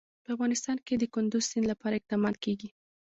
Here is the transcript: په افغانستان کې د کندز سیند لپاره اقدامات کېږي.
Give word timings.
په 0.23 0.29
افغانستان 0.35 0.77
کې 0.85 0.93
د 0.97 1.03
کندز 1.13 1.43
سیند 1.51 1.65
لپاره 1.71 1.93
اقدامات 1.97 2.35
کېږي. 2.43 2.69